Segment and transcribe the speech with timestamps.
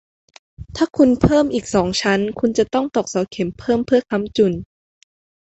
[0.75, 4.53] ถ้าคุณเพิ่มอีกสองชั้น คุณจะต้องตอกเสาเข็มเพิ่มเพื่อค้ำจุน